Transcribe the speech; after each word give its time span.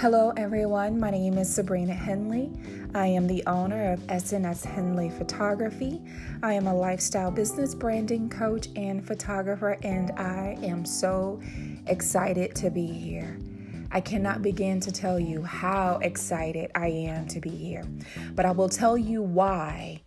Hello, 0.00 0.32
everyone. 0.34 0.98
My 0.98 1.10
name 1.10 1.36
is 1.36 1.54
Sabrina 1.54 1.92
Henley. 1.92 2.50
I 2.94 3.04
am 3.08 3.26
the 3.26 3.44
owner 3.46 3.92
of 3.92 4.00
SNS 4.06 4.64
Henley 4.64 5.10
Photography. 5.10 6.00
I 6.42 6.54
am 6.54 6.66
a 6.66 6.74
lifestyle 6.74 7.30
business 7.30 7.74
branding 7.74 8.30
coach 8.30 8.68
and 8.76 9.06
photographer, 9.06 9.76
and 9.82 10.10
I 10.12 10.56
am 10.62 10.86
so 10.86 11.38
excited 11.86 12.54
to 12.54 12.70
be 12.70 12.86
here. 12.86 13.38
I 13.92 14.00
cannot 14.00 14.40
begin 14.40 14.80
to 14.80 14.90
tell 14.90 15.20
you 15.20 15.42
how 15.42 15.98
excited 15.98 16.70
I 16.74 16.86
am 16.86 17.26
to 17.28 17.38
be 17.38 17.50
here, 17.50 17.84
but 18.32 18.46
I 18.46 18.52
will 18.52 18.70
tell 18.70 18.96
you 18.96 19.20
why 19.20 20.00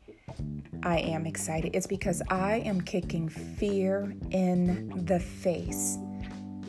I 0.82 1.02
am 1.02 1.28
excited. 1.28 1.75
It's 1.75 1.86
because 1.86 2.23
I 2.32 2.62
am 2.66 2.82
kicking 2.82 3.30
fear 3.30 4.12
in 4.32 5.05
the 5.05 5.20
face 5.20 6.00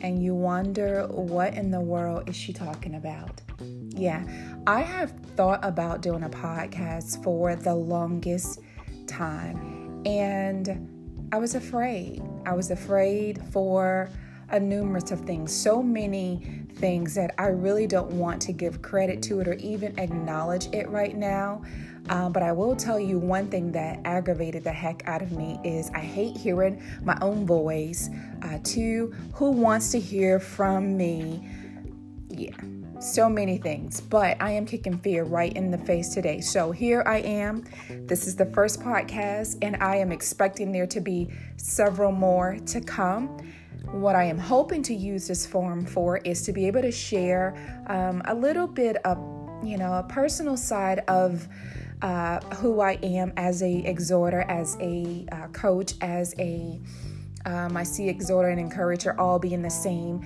and 0.01 0.21
you 0.21 0.33
wonder 0.35 1.07
what 1.07 1.53
in 1.53 1.71
the 1.71 1.79
world 1.79 2.29
is 2.29 2.35
she 2.35 2.53
talking 2.53 2.95
about? 2.95 3.41
Yeah, 3.89 4.23
I 4.67 4.81
have 4.81 5.11
thought 5.35 5.63
about 5.63 6.01
doing 6.01 6.23
a 6.23 6.29
podcast 6.29 7.23
for 7.23 7.55
the 7.55 7.73
longest 7.73 8.59
time 9.07 10.03
and 10.05 11.27
I 11.31 11.37
was 11.37 11.55
afraid. 11.55 12.21
I 12.45 12.53
was 12.53 12.71
afraid 12.71 13.41
for 13.51 14.09
a 14.49 14.59
numerous 14.59 15.11
of 15.11 15.21
things, 15.21 15.53
so 15.53 15.81
many 15.81 16.65
things 16.75 17.15
that 17.15 17.33
I 17.37 17.47
really 17.47 17.87
don't 17.87 18.11
want 18.11 18.41
to 18.43 18.51
give 18.51 18.81
credit 18.81 19.21
to 19.23 19.39
it 19.39 19.47
or 19.47 19.53
even 19.53 19.97
acknowledge 19.99 20.67
it 20.73 20.89
right 20.89 21.15
now. 21.15 21.61
Um, 22.09 22.31
but 22.31 22.43
I 22.43 22.51
will 22.51 22.75
tell 22.75 22.99
you 22.99 23.17
one 23.17 23.47
thing 23.47 23.71
that 23.71 23.99
aggravated 24.05 24.63
the 24.63 24.71
heck 24.71 25.07
out 25.07 25.21
of 25.21 25.31
me 25.31 25.59
is 25.63 25.89
I 25.95 25.99
hate 25.99 26.37
hearing 26.37 26.81
my 27.03 27.17
own 27.21 27.47
voice. 27.47 28.09
Uh, 28.43 28.59
two, 28.63 29.15
who 29.33 29.51
wants 29.51 29.91
to 29.91 29.99
hear 29.99 30.39
from 30.39 30.95
me? 30.95 31.49
Yeah, 32.29 32.55
so 32.99 33.27
many 33.27 33.57
things, 33.57 34.01
but 34.01 34.39
I 34.39 34.51
am 34.51 34.65
kicking 34.65 34.99
fear 34.99 35.23
right 35.23 35.51
in 35.53 35.71
the 35.71 35.77
face 35.79 36.09
today. 36.09 36.41
So 36.41 36.71
here 36.71 37.03
I 37.07 37.19
am. 37.19 37.63
This 37.89 38.27
is 38.27 38.35
the 38.35 38.45
first 38.45 38.81
podcast, 38.81 39.57
and 39.61 39.77
I 39.81 39.95
am 39.95 40.11
expecting 40.11 40.71
there 40.71 40.87
to 40.87 41.01
be 41.01 41.31
several 41.57 42.11
more 42.11 42.57
to 42.67 42.81
come. 42.81 43.37
What 43.91 44.15
I 44.15 44.25
am 44.25 44.37
hoping 44.37 44.83
to 44.83 44.93
use 44.93 45.27
this 45.27 45.45
forum 45.45 45.85
for 45.85 46.17
is 46.17 46.41
to 46.43 46.53
be 46.53 46.67
able 46.67 46.81
to 46.81 46.91
share 46.91 47.55
um, 47.87 48.21
a 48.25 48.35
little 48.35 48.67
bit 48.67 48.97
of, 49.05 49.17
you 49.63 49.77
know, 49.77 49.93
a 49.93 50.03
personal 50.03 50.57
side 50.57 50.99
of 51.07 51.47
uh, 52.01 52.39
who 52.55 52.81
I 52.81 52.93
am 53.03 53.33
as 53.37 53.61
a 53.61 53.77
exhorter, 53.85 54.41
as 54.41 54.77
a 54.79 55.25
uh, 55.31 55.47
coach, 55.47 55.93
as 56.01 56.35
a 56.39 56.79
um, 57.45 57.77
I 57.77 57.83
see 57.83 58.09
exhorter 58.09 58.49
and 58.49 58.59
encourager 58.59 59.19
all 59.19 59.39
being 59.39 59.61
the 59.61 59.69
same 59.69 60.25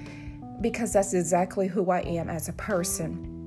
because 0.61 0.93
that's 0.93 1.13
exactly 1.13 1.67
who 1.67 1.91
I 1.91 1.99
am 2.02 2.30
as 2.30 2.49
a 2.49 2.53
person. 2.53 3.39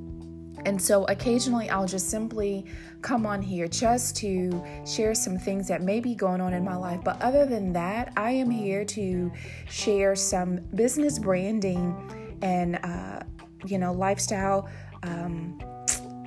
And 0.65 0.81
so 0.81 1.05
occasionally 1.05 1.69
I'll 1.71 1.87
just 1.87 2.09
simply 2.09 2.65
come 3.01 3.27
on 3.27 3.43
here 3.43 3.67
just 3.69 4.17
to 4.17 4.63
share 4.87 5.15
some 5.15 5.39
things 5.39 5.69
that 5.69 5.83
may 5.83 6.01
be 6.01 6.15
going 6.15 6.41
on 6.41 6.55
in 6.55 6.65
my 6.65 6.77
life. 6.77 7.01
But 7.03 7.21
other 7.21 7.47
than 7.47 7.73
that, 7.73 8.13
I 8.17 8.31
am 8.31 8.51
here 8.51 8.85
to 8.85 9.33
share 9.69 10.15
some 10.15 10.61
business 10.75 11.19
branding 11.19 12.39
and, 12.43 12.79
uh, 12.83 13.21
you 13.67 13.79
know, 13.79 13.93
lifestyle 13.93 14.69
um, 15.03 15.59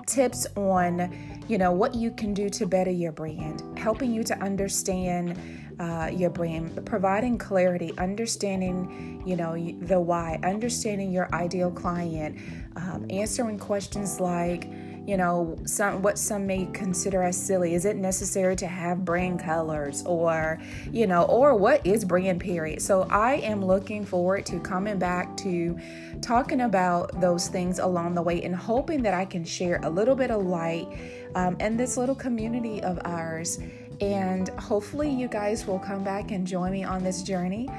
tips 0.05 0.45
on 0.55 1.35
you 1.47 1.57
know, 1.57 1.71
what 1.71 1.93
you 1.93 2.11
can 2.11 2.33
do 2.33 2.49
to 2.49 2.65
better 2.65 2.91
your 2.91 3.11
brand, 3.11 3.61
helping 3.77 4.11
you 4.11 4.23
to 4.23 4.37
understand 4.39 5.37
uh, 5.79 6.09
your 6.13 6.29
brain, 6.29 6.69
providing 6.85 7.37
clarity, 7.37 7.93
understanding, 7.97 9.23
you 9.25 9.35
know, 9.35 9.55
the 9.81 9.99
why, 9.99 10.39
understanding 10.43 11.11
your 11.11 11.33
ideal 11.33 11.71
client, 11.71 12.37
um, 12.75 13.05
answering 13.09 13.59
questions 13.59 14.19
like, 14.19 14.67
you 15.05 15.17
know, 15.17 15.55
some 15.65 16.01
what 16.01 16.17
some 16.17 16.47
may 16.47 16.65
consider 16.73 17.21
as 17.21 17.37
silly. 17.37 17.75
Is 17.75 17.85
it 17.85 17.95
necessary 17.95 18.55
to 18.57 18.67
have 18.67 19.05
brand 19.05 19.39
colors 19.39 20.03
or, 20.05 20.59
you 20.91 21.05
know, 21.05 21.23
or 21.23 21.55
what 21.55 21.85
is 21.85 22.03
brand 22.03 22.41
period? 22.41 22.81
So 22.81 23.03
I 23.03 23.35
am 23.35 23.63
looking 23.63 24.03
forward 24.03 24.45
to 24.47 24.59
coming 24.59 24.97
back 24.97 25.37
to 25.37 25.77
talking 26.21 26.61
about 26.61 27.19
those 27.21 27.47
things 27.47 27.79
along 27.79 28.15
the 28.15 28.21
way 28.21 28.41
and 28.41 28.55
hoping 28.55 29.03
that 29.03 29.13
I 29.13 29.25
can 29.25 29.45
share 29.45 29.79
a 29.83 29.89
little 29.89 30.15
bit 30.15 30.31
of 30.31 30.43
light 30.43 30.87
um, 31.35 31.55
in 31.59 31.77
this 31.77 31.97
little 31.97 32.15
community 32.15 32.81
of 32.81 32.99
ours. 33.05 33.59
And 34.01 34.49
hopefully, 34.49 35.09
you 35.09 35.27
guys 35.27 35.65
will 35.65 35.79
come 35.79 36.03
back 36.03 36.31
and 36.31 36.45
join 36.45 36.71
me 36.71 36.83
on 36.83 37.03
this 37.03 37.23
journey 37.23 37.69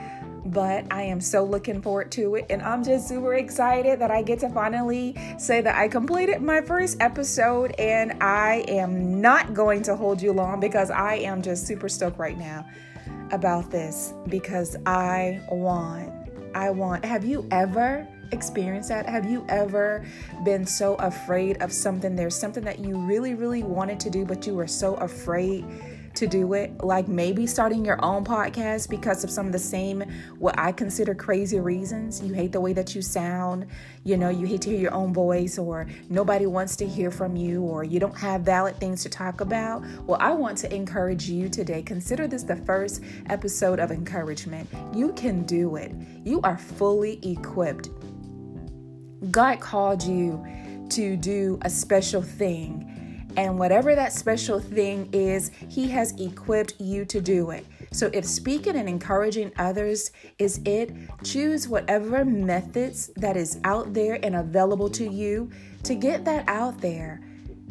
but 0.46 0.84
I 0.92 1.02
am 1.02 1.20
so 1.20 1.44
looking 1.44 1.82
forward 1.82 2.10
to 2.12 2.36
it. 2.36 2.46
And 2.50 2.62
I'm 2.62 2.84
just 2.84 3.08
super 3.08 3.34
excited 3.34 3.98
that 4.00 4.10
I 4.10 4.22
get 4.22 4.40
to 4.40 4.48
finally 4.50 5.16
say 5.38 5.60
that 5.60 5.76
I 5.76 5.88
completed 5.88 6.40
my 6.40 6.60
first 6.60 6.98
episode. 7.00 7.74
And 7.78 8.22
I 8.22 8.64
am 8.68 9.20
not 9.20 9.54
going 9.54 9.82
to 9.82 9.96
hold 9.96 10.22
you 10.22 10.32
long 10.32 10.60
because 10.60 10.90
I 10.90 11.16
am 11.16 11.42
just 11.42 11.66
super 11.66 11.88
stoked 11.88 12.18
right 12.18 12.38
now 12.38 12.66
about 13.32 13.70
this 13.70 14.14
because 14.28 14.76
I 14.86 15.42
want, 15.50 16.12
I 16.54 16.70
want. 16.70 17.04
Have 17.04 17.24
you 17.24 17.46
ever? 17.50 18.06
experienced 18.32 18.88
that? 18.88 19.08
Have 19.08 19.30
you 19.30 19.44
ever 19.48 20.04
been 20.44 20.66
so 20.66 20.96
afraid 20.96 21.62
of 21.62 21.72
something? 21.72 22.16
There's 22.16 22.34
something 22.34 22.64
that 22.64 22.80
you 22.80 22.98
really, 22.98 23.34
really 23.34 23.62
wanted 23.62 24.00
to 24.00 24.10
do, 24.10 24.24
but 24.24 24.44
you 24.48 24.54
were 24.54 24.66
so 24.66 24.94
afraid 24.96 25.64
to 26.16 26.26
do 26.26 26.54
it, 26.54 26.82
like 26.82 27.08
maybe 27.08 27.46
starting 27.46 27.84
your 27.84 28.02
own 28.04 28.24
podcast 28.24 28.88
because 28.88 29.22
of 29.22 29.30
some 29.30 29.46
of 29.46 29.52
the 29.52 29.58
same, 29.58 30.02
what 30.38 30.58
I 30.58 30.72
consider 30.72 31.14
crazy 31.14 31.60
reasons. 31.60 32.22
You 32.22 32.34
hate 32.34 32.52
the 32.52 32.60
way 32.60 32.72
that 32.72 32.94
you 32.94 33.02
sound, 33.02 33.66
you 34.04 34.16
know, 34.16 34.28
you 34.28 34.46
hate 34.46 34.62
to 34.62 34.70
hear 34.70 34.78
your 34.78 34.94
own 34.94 35.12
voice, 35.12 35.58
or 35.58 35.86
nobody 36.08 36.46
wants 36.46 36.76
to 36.76 36.86
hear 36.86 37.10
from 37.10 37.36
you, 37.36 37.62
or 37.62 37.84
you 37.84 38.00
don't 38.00 38.16
have 38.16 38.42
valid 38.42 38.78
things 38.80 39.02
to 39.02 39.08
talk 39.08 39.40
about. 39.40 39.84
Well, 40.06 40.18
I 40.20 40.32
want 40.32 40.58
to 40.58 40.74
encourage 40.74 41.28
you 41.28 41.48
today. 41.48 41.82
Consider 41.82 42.26
this 42.26 42.42
the 42.42 42.56
first 42.56 43.02
episode 43.28 43.78
of 43.78 43.90
encouragement. 43.90 44.68
You 44.94 45.12
can 45.12 45.44
do 45.44 45.76
it, 45.76 45.92
you 46.24 46.40
are 46.42 46.58
fully 46.58 47.20
equipped. 47.22 47.90
God 49.30 49.60
called 49.60 50.02
you 50.02 50.44
to 50.90 51.16
do 51.16 51.58
a 51.62 51.70
special 51.70 52.22
thing 52.22 52.95
and 53.36 53.58
whatever 53.58 53.94
that 53.94 54.12
special 54.12 54.58
thing 54.58 55.08
is, 55.12 55.50
He 55.68 55.88
has 55.88 56.12
equipped 56.20 56.74
you 56.80 57.04
to 57.06 57.20
do 57.20 57.50
it. 57.50 57.66
So 57.92 58.10
if 58.12 58.24
speaking 58.24 58.76
and 58.76 58.88
encouraging 58.88 59.52
others 59.58 60.10
is 60.38 60.60
it, 60.64 60.94
choose 61.22 61.68
whatever 61.68 62.24
methods 62.24 63.10
that 63.16 63.36
is 63.36 63.58
out 63.64 63.92
there 63.94 64.18
and 64.22 64.36
available 64.36 64.90
to 64.90 65.08
you 65.08 65.50
to 65.84 65.94
get 65.94 66.24
that 66.24 66.48
out 66.48 66.80
there. 66.80 67.20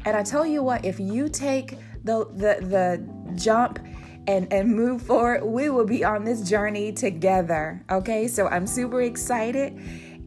And 0.05 0.15
I 0.15 0.23
tell 0.23 0.45
you 0.45 0.63
what, 0.63 0.85
if 0.85 0.99
you 0.99 1.29
take 1.29 1.77
the 2.03 2.25
the 2.25 2.65
the 2.65 3.35
jump 3.35 3.79
and 4.27 4.51
and 4.51 4.73
move 4.73 5.01
forward, 5.01 5.43
we 5.43 5.69
will 5.69 5.85
be 5.85 6.03
on 6.03 6.23
this 6.23 6.47
journey 6.47 6.91
together. 6.91 7.83
Okay? 7.89 8.27
So 8.27 8.47
I'm 8.47 8.67
super 8.67 9.01
excited 9.01 9.79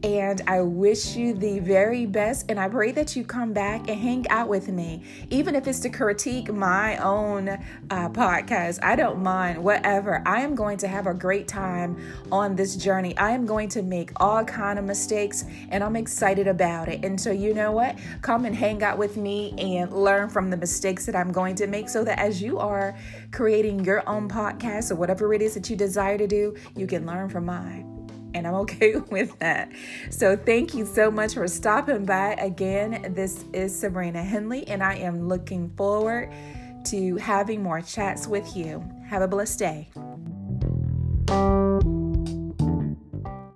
and 0.03 0.41
I 0.47 0.61
wish 0.61 1.15
you 1.15 1.33
the 1.33 1.59
very 1.59 2.05
best. 2.05 2.49
And 2.49 2.59
I 2.59 2.69
pray 2.69 2.91
that 2.93 3.15
you 3.15 3.23
come 3.23 3.53
back 3.53 3.89
and 3.89 3.99
hang 3.99 4.27
out 4.29 4.47
with 4.47 4.69
me, 4.69 5.03
even 5.29 5.55
if 5.55 5.67
it's 5.67 5.79
to 5.81 5.89
critique 5.89 6.51
my 6.51 6.97
own 6.97 7.49
uh, 7.49 8.09
podcast. 8.09 8.79
I 8.81 8.95
don't 8.95 9.21
mind, 9.21 9.61
whatever. 9.63 10.23
I 10.25 10.41
am 10.41 10.55
going 10.55 10.77
to 10.79 10.87
have 10.87 11.07
a 11.07 11.13
great 11.13 11.47
time 11.47 11.97
on 12.31 12.55
this 12.55 12.75
journey. 12.75 13.17
I 13.17 13.31
am 13.31 13.45
going 13.45 13.69
to 13.69 13.81
make 13.81 14.11
all 14.17 14.43
kind 14.45 14.79
of 14.79 14.85
mistakes, 14.85 15.43
and 15.69 15.83
I'm 15.83 15.95
excited 15.95 16.47
about 16.47 16.87
it. 16.87 17.03
And 17.03 17.19
so, 17.19 17.31
you 17.31 17.53
know 17.53 17.71
what? 17.71 17.97
Come 18.21 18.45
and 18.45 18.55
hang 18.55 18.83
out 18.83 18.97
with 18.97 19.17
me 19.17 19.53
and 19.57 19.91
learn 19.91 20.29
from 20.29 20.49
the 20.49 20.57
mistakes 20.57 21.05
that 21.05 21.15
I'm 21.15 21.31
going 21.31 21.55
to 21.55 21.67
make, 21.67 21.89
so 21.89 22.03
that 22.05 22.19
as 22.19 22.41
you 22.41 22.57
are 22.59 22.97
creating 23.31 23.83
your 23.83 24.07
own 24.07 24.29
podcast 24.29 24.91
or 24.91 24.95
whatever 24.95 25.33
it 25.33 25.41
is 25.41 25.55
that 25.55 25.69
you 25.69 25.75
desire 25.75 26.17
to 26.17 26.27
do, 26.27 26.55
you 26.75 26.87
can 26.87 27.05
learn 27.05 27.29
from 27.29 27.45
mine 27.45 27.98
and 28.33 28.47
I'm 28.47 28.55
okay 28.55 28.95
with 29.11 29.37
that. 29.39 29.71
So, 30.09 30.35
thank 30.35 30.73
you 30.73 30.85
so 30.85 31.11
much 31.11 31.33
for 31.33 31.47
stopping 31.47 32.05
by. 32.05 32.33
Again, 32.33 33.13
this 33.13 33.45
is 33.53 33.77
Sabrina 33.77 34.23
Henley, 34.23 34.67
and 34.67 34.83
I 34.83 34.95
am 34.95 35.27
looking 35.27 35.69
forward 35.75 36.31
to 36.85 37.17
having 37.17 37.61
more 37.61 37.81
chats 37.81 38.27
with 38.27 38.55
you. 38.55 38.83
Have 39.07 39.21
a 39.21 39.27
blessed 39.27 39.59
day. 39.59 39.89